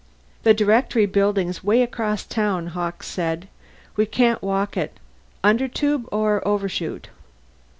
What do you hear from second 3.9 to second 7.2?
"We can't walk it. Undertube or Overshoot?"